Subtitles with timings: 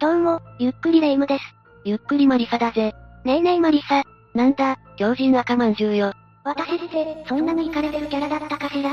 [0.00, 1.44] どうも、ゆっくりレ夢ムです。
[1.84, 2.94] ゆっくりマリサだぜ。
[3.26, 4.02] ねえねえマリサ。
[4.34, 6.14] なんだ、狂人赤まんじゅうよ。
[6.42, 8.92] 私って、そんなにイかれてるキャラだったかしら？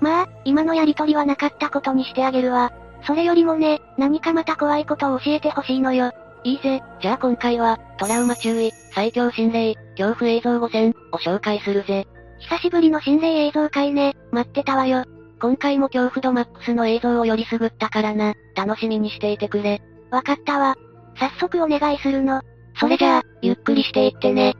[0.00, 2.72] まあ、今のやりとりはなかったことにしてあげるわ。
[3.06, 6.10] それよりもね、何かまた怖いことを教えてほしいのよ。
[6.42, 12.08] いいぜ、じゃあ今回は、トラウマ注意、最強心霊、恐怖映像5選、を紹介するぜ。
[12.40, 15.04] 久しぶりの心霊映像会ね、待ってたわよ。
[15.40, 19.80] 今回も恐怖度マックスの映像をよりすぐったからな、楽しみにしていてくれ。
[20.10, 20.76] わかったわ。
[21.16, 22.42] 早速お願いするの。
[22.78, 24.54] それじゃあ、ゆっくりしていってね。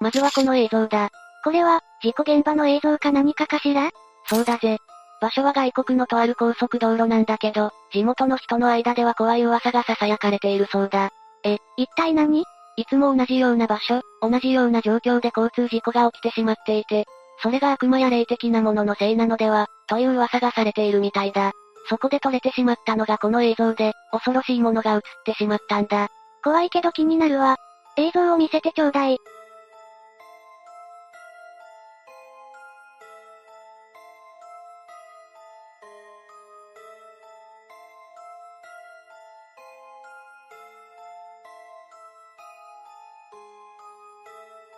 [0.00, 1.10] まずはこの映像だ。
[1.42, 3.90] これは、事故現場の映像か何かかしら？
[4.26, 4.78] そうだぜ。
[5.20, 11.10] 場所は外国のとある高速道路なんだけど、地元の人の間では怖い噂が囁かれているそうだ。
[11.44, 12.44] え、一体何？
[12.76, 17.06] いつも同じような場所、同じような状況で交通事故が起きてしまっていて、
[17.42, 21.52] それが悪魔や霊的なもののせいなのでは、という噂がされているみたいだ。
[21.88, 26.08] そこで撮れてしまったのがこの映像で、恐ろしいものが映ってしまったんだ。
[26.42, 27.56] 怖いけど気になるわ。
[27.96, 29.18] 映像を見せてちょうだい。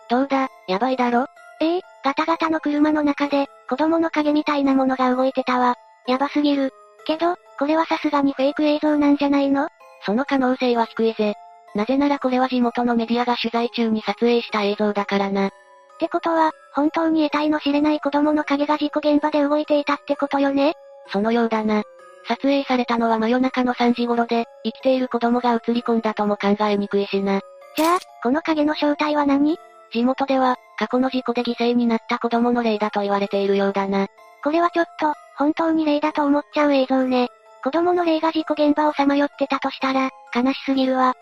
[0.09, 1.27] どうだ、やばいだろ？
[1.61, 5.75] ええガタガタの車の中で、子供の影みたいなものが動いてたわ。
[6.07, 6.71] やばすぎる。
[7.05, 9.69] けど、これはさすがにフェイク映像なんじゃないの？
[10.05, 11.35] その可能性は低いぜ。
[11.75, 15.47] なぜならこれは地元のメディアが取材中に撮影した映像だからな。
[15.47, 15.51] っ
[15.99, 20.73] てことは、本当に得体の知れない子供の影が事故現場で動いていたってことよね？
[21.11, 21.83] そのようだな。
[22.27, 27.41] 撮影されたのは真夜中の3時頃で、生きている子供が映り込んだとも考えにくいしな。
[27.75, 29.57] じゃあ、この影の正体は何？
[29.91, 34.07] 地元では、過去の事故で犠牲になった子供の霊だと言われているようだな。
[34.41, 37.27] これはちょっと、本当に霊だと思っちゃう映像ね。
[37.65, 41.15] 子供の霊が事故現場をさまよってたとしたら、悲しすぎるわ。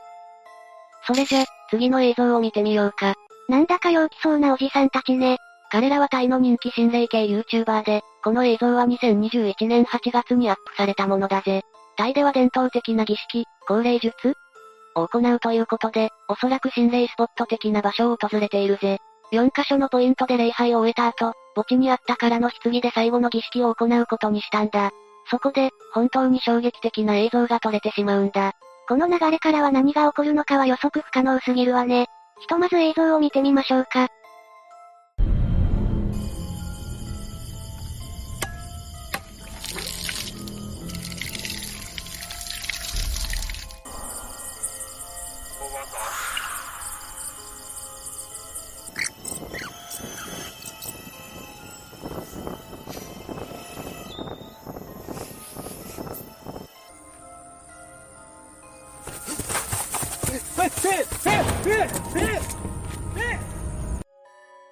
[1.07, 3.15] それじゃ、次の映像を見てみようか。
[3.49, 5.37] なんだか陽気そうなおじさんたちね。
[5.71, 11.63] 彼らはタイの人気心霊系 YouTuber で、この映像は2021年8月にアップされたものだぜ。
[11.95, 14.35] タイでは伝統的な儀式、高齢術
[14.93, 18.99] を行うということで、おそらく心霊スポット的な場所を訪れているぜ。
[19.31, 24.91] 4カ所のポイントで礼拝を終えた後、墓地にあったからの棺で最後の儀式を行うことにしたんだ。
[25.29, 28.53] そこで、本当に衝撃的な映像が撮れてしまうんだ。
[28.87, 32.07] この流れからは何が起こるのかは予測不可能すぎるわね。
[32.39, 34.07] ひとまず映像を見てみましょうか。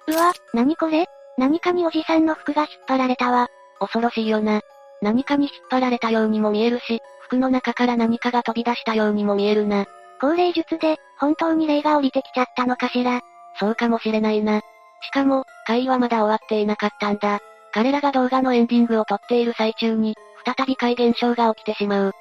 [0.08, 1.06] うわ、なにこれ？
[1.38, 3.48] 何かにおじさんの服が引っ張られたわ。
[3.78, 4.60] 恐ろしいよな。
[5.02, 9.84] 何かに引っ張られたようにも見えるし、服の中から何かが飛び出したようにも見えるな。
[10.20, 13.20] 高齢術で、本当に霊が降りてきちゃったのかしら。
[13.60, 14.60] そうかもしれないな。
[15.02, 17.40] しかも、会議はまだ終わっていなかったんだ。
[17.72, 20.14] 彼らが動画のエンディングを撮っている最中に、
[20.46, 22.12] 再び怪現象が起きてしまう。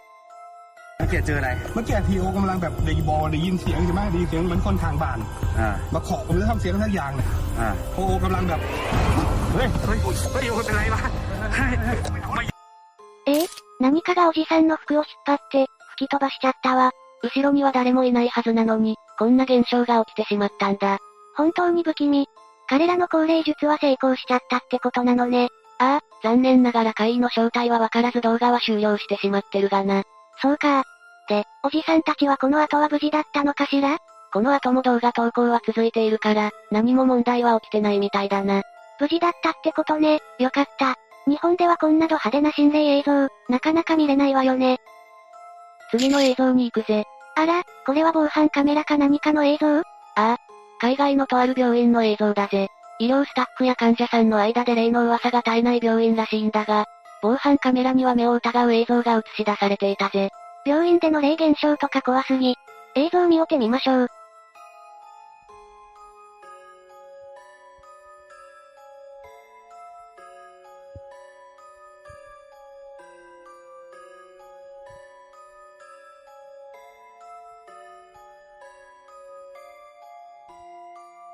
[0.96, 5.18] เมื่อกี้เจออะไร เมื่อกี้ทีโอกำลังแบบได้บอลได้ยินเสียงใช่ไหมได้ยินเสียงเหมือนคนข้างบ้าน
[5.58, 7.28] อ่า มาเคาะผมจะทำเสียงทักอย่างเนี่ย
[7.60, 8.60] อ่า โอโอกำลังแบบ
[9.52, 9.98] เฮ้ย เฮ้ย
[10.32, 11.00] เฮ้ยโอ้เป็นไรวะ
[11.54, 11.72] เฮ้ย
[12.12, 12.44] ไม่
[13.26, 13.46] え
[13.80, 16.90] 何かがおじさんの服を引っ張って、吹き飛ばしちゃったわ。
[17.22, 20.98] 後ろには誰もいないはずなのに、こんな現象が起きてしまったんだ。
[21.36, 22.28] 本当に不気味。
[22.68, 25.48] 彼らの高齢術は成功しちゃったってことなのね。
[25.78, 30.02] ああ、残念ながら会員の正体はわからず動画は終了してしまってるがな。
[30.41, 30.83] そうか。
[31.27, 33.97] で、おじさんたちはこの後は無事だったのかしら？
[34.31, 38.61] この後も動画投稿は続いているから、何も問題は起きてないみたいだな。
[38.99, 40.19] 無事だったってことね。
[40.39, 40.95] よかった。
[41.27, 44.79] 日本ではこんなド派手な心霊映像、なかなか見れないわよね。
[45.91, 47.05] 次の映像に行くぜ。
[47.35, 49.79] あら、これは防犯カメラか何かの映像？
[49.79, 49.83] あ
[50.17, 50.37] あ、
[50.79, 52.67] 海外のとある病院の映像だぜ。
[52.99, 56.85] 医療スタッフや患者さんの間で霊の噂が絶えない病院らしいんだが、
[57.25, 60.29] 防犯カメラには目を疑う映像が映し出されていたぜ。
[60.63, 62.55] 病院での霊現象とか怖すぎ。
[62.95, 64.07] 映像見をてみましょう。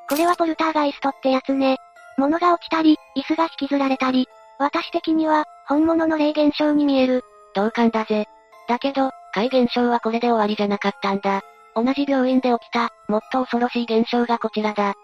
[0.08, 1.80] これはポルターガイストってやつね。
[2.18, 4.30] 物が落ちたり、椅子が引きずられたり。
[4.58, 7.24] 私的には、本物の霊現象に見える。
[7.54, 8.28] 同感だぜ。
[8.68, 11.42] だけど、怪現象はこれで終わりじゃなかったんだ。
[11.76, 14.96] 同じ病院で起きた、もっと恐ろしい現象がこちらだ。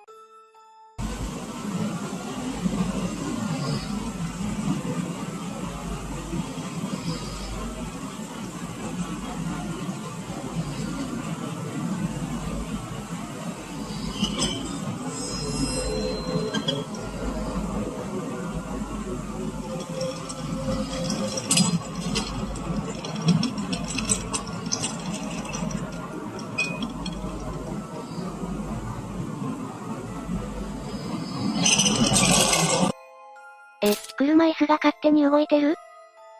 [34.38, 35.76] 車椅子が勝手に動いてる？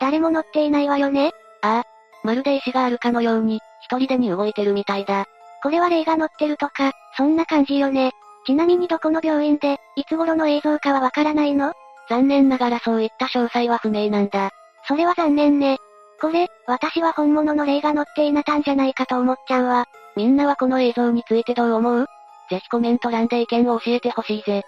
[0.00, 1.32] 誰も乗っていないわよね？
[1.62, 1.84] ああ。
[2.22, 5.26] まるで石があるかのように、一人でに動いてるみたいだ。
[5.62, 8.12] これは霊が乗ってるとか、そんな感じよね。
[8.46, 11.72] ちなみにどこの病院で、いつ頃の映像かはわからないの？
[12.08, 14.50] 残念ながらそういった詳細は不明なんだ。
[14.86, 15.78] それは残念ね。
[16.20, 19.86] これ、私は本物の霊が乗っていなたんじゃないかと思っちゃうわ。
[20.16, 22.06] みんなはこの映像についてどう思う？
[22.50, 24.62] ぜひコメント欄で意見を教えてほしいぜ。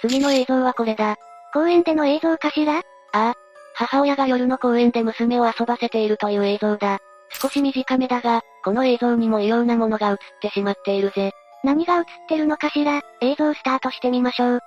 [0.00, 1.16] 次の映像はこれだ。
[1.52, 2.78] 公園での映像かしら？
[2.78, 2.82] あ
[3.12, 3.34] あ。
[3.74, 6.98] 母親が夜の公園で娘を遊ばせているという映像だ。
[7.30, 11.32] 少し短めだが、この映像にも異様なものが映ってしまっているぜ。
[11.64, 13.00] 何が映ってるのかしら？
[13.20, 14.60] 映像スタートしてみましょう。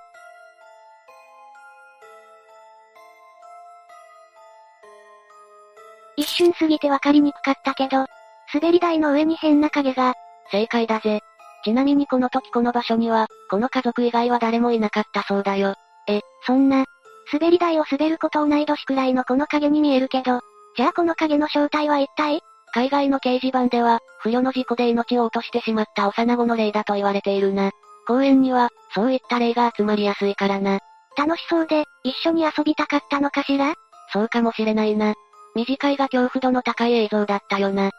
[6.16, 8.06] 一瞬過ぎてわかりにくかったけど、
[8.54, 10.14] 滑り台の上に変な影が。
[10.50, 11.20] 正解だぜ。
[11.64, 15.74] ちなみにこの時この場所には、この家族以外は誰もいなかったそうだよ。
[16.08, 16.84] え、そんな、
[17.32, 20.40] 滑り台を滑ること同い年くらいのこの影に見えるけど、
[20.76, 22.40] じゃあこの影の正体は一体？
[22.72, 27.70] 海外の掲示板では、不慮の事故で命を落としてしまった幼子の霊だと言われているな。
[28.06, 30.80] 公園には、そういった霊が集まりやすいからな。
[31.16, 33.74] 楽しそうで、一緒に遊びたかったのかしら？
[34.12, 35.14] そうかもしれないな。
[35.54, 37.90] 短いが恐怖度の高い映像だったよな。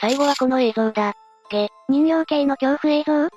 [0.00, 1.14] 最後はこの映像だ。
[1.50, 3.28] げ、人形系の恐怖映像？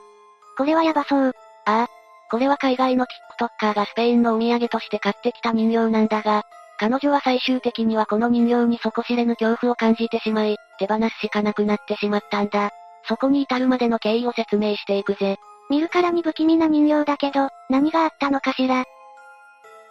[0.57, 1.31] これはやばそう。
[1.65, 1.87] ああ。
[2.29, 3.05] これは海外の
[3.39, 6.43] TikToker がスペインのお土産として買ってきた人形なんだが、
[6.77, 12.71] 彼女は最終的にはこの人形に底知れぬ恐怖を感じてしまい、手放すしかなくなってしまったんだ。
[13.07, 15.37] そこに至るまでの経緯を説明していくぜ。
[15.69, 18.83] 見るからに不気味な人形だけど、何があったのかしら。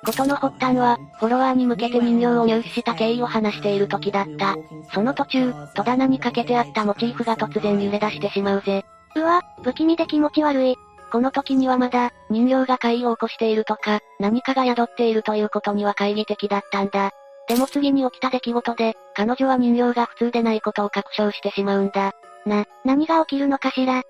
[0.04, 4.54] ことの発端は、フォロワーに向けて人形を入手した経緯を話している時だった。
[4.92, 8.84] その途中、戸棚にかけてあったモチーフが突然揺れ出してしまうぜ。
[9.16, 10.76] うわ、不気味で気持ち悪い。
[11.14, 17.12] この時にはまだ、人形が怪異を起こしているとか、何かが宿っているということには懐疑的だったんだ。
[17.46, 22.14] でも次に起きた出来事で、彼女は人形が普通でないことを確証してしまうんだ。
[22.46, 24.02] な、何が起きるのかしら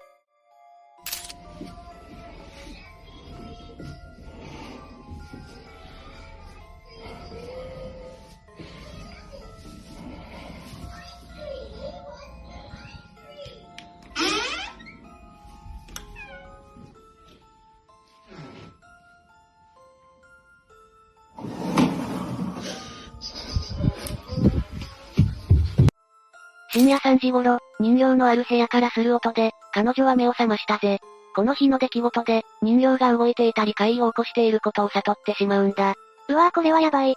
[26.74, 30.98] 深夜3時頃、人形のある部屋からする音で、彼女は目を覚ましたぜ。
[31.36, 35.94] この日の出来事で、人形が動いていたり怪異を起こしていることを悟ってしまうんだ。
[36.28, 37.14] うわぁこれはやばい。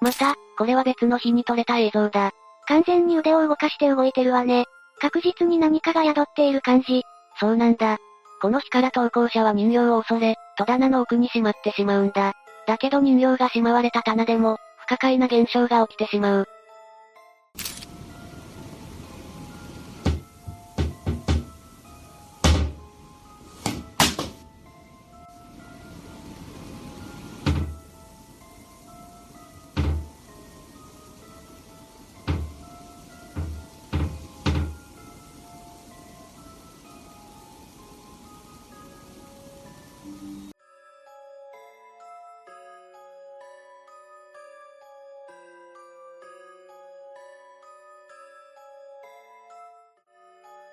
[0.00, 2.32] また、これは別の日に撮れた映像だ。
[2.66, 4.64] 完全に腕を動かして動いてるわね。
[5.00, 7.04] 確実に何かが宿っている感じ。
[7.38, 7.98] そうなんだ。
[8.42, 12.32] この日から投稿者は人形を恐れ、戸棚の奥にしまってしまうんだ。
[12.66, 16.48] だけど人形がしまわれた棚でも、不可解な現象が起きてしまう。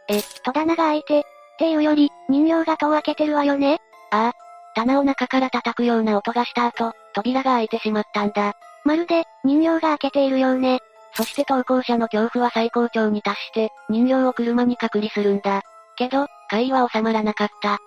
[0.10, 1.24] え、戸棚が開いて、っ
[1.60, 3.80] ていうより、人形が戸を開けてるわよね？
[4.12, 4.34] ああ。
[4.76, 8.54] 棚を中から叩くような音がした後、扉が開いてしまったんだ。
[8.86, 10.80] まるで、人形が開けているようね。
[11.14, 15.64] そして投稿者の恐怖は最高潮に達して、人形を車に隔離するんだ。
[15.98, 17.80] けど、会話は収まらなかった。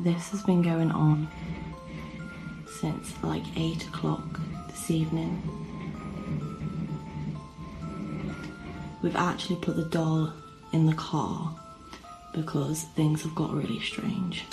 [0.00, 1.26] This has been going on
[2.80, 4.20] since like 8 o'clock
[4.68, 5.40] this evening.
[9.02, 10.32] We've actually put the doll
[10.72, 11.54] in the car
[12.32, 14.44] because things have got really strange.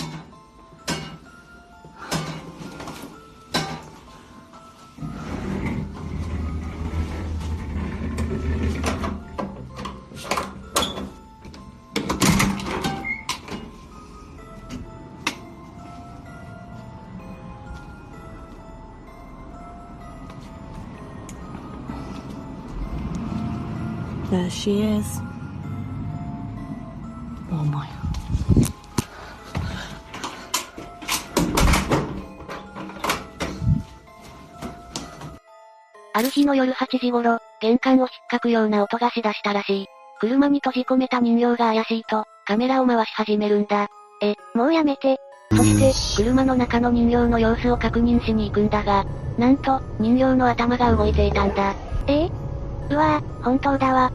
[24.30, 25.33] There she is.
[36.16, 39.88] ある日の夜8時頃、玄関を引っかくような音がし出したらしい。
[40.20, 43.88] 車に閉じ込めた人形が怪しいと、カメラを回し始めるんだ。
[44.22, 45.20] え、もうやめて。
[45.52, 49.06] そして、車の中の人形の様子を確認しに行くんだが、
[49.40, 51.74] なんと、人形の頭が動いていたんだ。
[52.08, 52.32] ええ
[52.92, 54.12] うわぁ、本当だわ。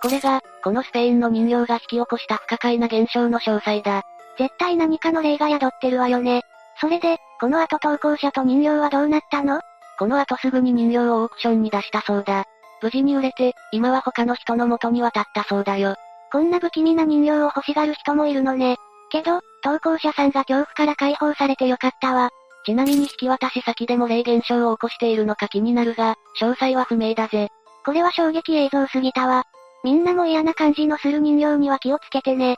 [0.00, 4.02] これが、このスペインの人形が引き起こした不可解な現象の詳細だ。
[4.38, 6.40] 絶対何かの霊が宿ってるわよね。
[6.80, 9.60] それで、この後投稿者と人形はどうなったの？
[9.98, 12.46] この後すぐに人形をオークションに出したそうだ。
[12.80, 15.96] 無事に売れて、今は他の人の元に渡ったそうだよ。
[16.32, 18.78] こんな不気味な人形を欲しがる人もいるのね。
[19.10, 22.30] けど、投稿者さんが恐怖から解放されてよかったわ。
[22.64, 27.50] ちなみに引き渡し先でも霊現象を起こしているのか気になるが、詳細は不明だぜ。
[27.84, 29.44] これは衝撃映像すぎたわ。
[29.84, 32.56] みんなも嫌な感じのする人形には気をつけてね。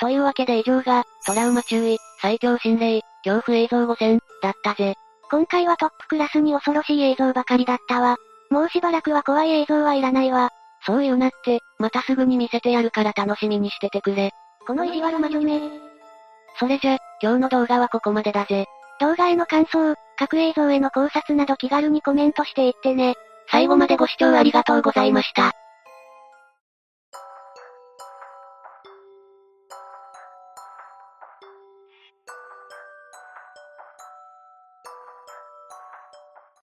[0.00, 4.94] というわけで以上が、トラウマ注意、最強心霊、恐怖映像5選、だったぜ。
[5.30, 8.16] 今回はトップクラスに恐ろしい映像ばかりだったわ。
[8.50, 10.50] もうしばらくは怖い映像はいらないわ。
[10.86, 14.32] そう言うなって、またすぐに見せてやるから楽しみにしててくれ。
[14.66, 15.60] この意地悪魔女め。
[16.58, 18.66] それじゃ、今日の動画はここまでだぜ。
[19.00, 23.14] 動画への感想、各映像への考察など気軽にコメントしていってね。
[23.50, 25.52] 最後までご視聴ありがとうございました。